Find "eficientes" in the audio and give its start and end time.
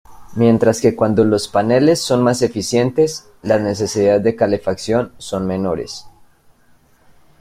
2.41-3.29